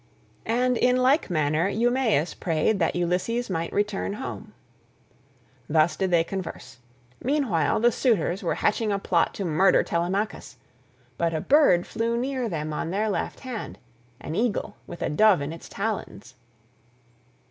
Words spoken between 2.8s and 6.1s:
Ulysses might return home. Thus did